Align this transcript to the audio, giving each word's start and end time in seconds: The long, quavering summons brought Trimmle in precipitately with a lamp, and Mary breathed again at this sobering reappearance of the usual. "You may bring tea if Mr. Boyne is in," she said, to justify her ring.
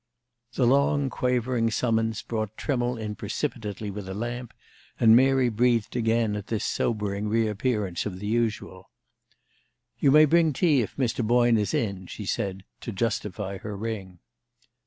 The 0.55 0.65
long, 0.65 1.11
quavering 1.11 1.69
summons 1.69 2.23
brought 2.23 2.57
Trimmle 2.57 2.97
in 2.97 3.13
precipitately 3.13 3.91
with 3.91 4.09
a 4.09 4.15
lamp, 4.15 4.51
and 4.99 5.15
Mary 5.15 5.47
breathed 5.47 5.95
again 5.95 6.35
at 6.35 6.47
this 6.47 6.65
sobering 6.65 7.27
reappearance 7.29 8.07
of 8.07 8.17
the 8.19 8.25
usual. 8.25 8.89
"You 9.99 10.09
may 10.09 10.25
bring 10.25 10.53
tea 10.53 10.81
if 10.81 10.97
Mr. 10.97 11.23
Boyne 11.23 11.59
is 11.59 11.71
in," 11.75 12.07
she 12.07 12.25
said, 12.25 12.63
to 12.79 12.91
justify 12.91 13.59
her 13.59 13.77
ring. 13.77 14.17